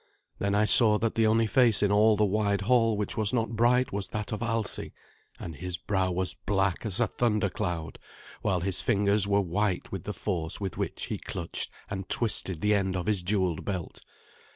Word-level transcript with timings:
Then 0.39 0.55
I 0.55 0.65
saw 0.65 0.97
that 0.97 1.13
the 1.13 1.27
only 1.27 1.45
face 1.45 1.83
in 1.83 1.91
all 1.91 2.15
the 2.17 2.25
wide 2.25 2.61
hall 2.61 2.97
which 2.97 3.15
was 3.15 3.33
not 3.33 3.55
bright 3.55 3.93
was 3.93 4.07
that 4.07 4.31
of 4.31 4.41
Alsi, 4.41 4.93
and 5.39 5.55
his 5.55 5.77
brow 5.77 6.09
was 6.09 6.33
black 6.33 6.87
as 6.87 6.99
a 6.99 7.05
thunder 7.05 7.51
cloud, 7.51 7.99
while 8.41 8.61
his 8.61 8.81
fingers 8.81 9.27
were 9.27 9.41
white 9.41 9.91
with 9.91 10.05
the 10.05 10.11
force 10.13 10.59
with 10.59 10.75
which 10.75 11.05
he 11.05 11.19
clutched 11.19 11.69
and 11.87 12.09
twisted 12.09 12.61
the 12.61 12.73
end 12.73 12.95
of 12.95 13.05
his 13.05 13.21
jewelled 13.21 13.63
belt. 13.63 14.01